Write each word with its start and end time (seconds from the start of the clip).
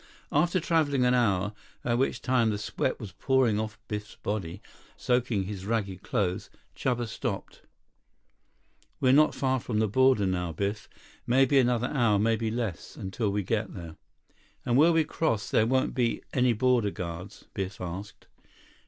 After 0.31 0.59
traveling 0.59 1.05
an 1.05 1.13
hour, 1.13 1.53
by 1.83 1.93
which 1.93 2.23
time 2.23 2.49
the 2.49 2.57
sweat 2.57 2.99
was 2.99 3.11
pouring 3.11 3.59
off 3.59 3.77
Biff's 3.87 4.15
body, 4.15 4.59
soaking 4.97 5.43
his 5.43 5.67
ragged 5.67 6.01
clothes, 6.01 6.49
Chuba 6.75 7.07
stopped. 7.07 7.61
"We're 8.99 9.13
not 9.13 9.35
far 9.35 9.59
from 9.59 9.77
border 9.91 10.25
now, 10.25 10.53
Biff. 10.53 10.89
Maybe 11.27 11.59
another 11.59 11.85
hour, 11.93 12.17
maybe 12.17 12.49
less, 12.49 12.95
until 12.95 13.29
we 13.29 13.43
get 13.43 13.75
there." 13.75 13.95
"And 14.65 14.75
where 14.75 14.91
we 14.91 15.03
cross 15.03 15.51
there 15.51 15.67
won't 15.67 15.93
be 15.93 16.23
any 16.33 16.53
border 16.53 16.89
guards?" 16.89 17.45
Biff 17.53 17.79
asked. 17.79 18.25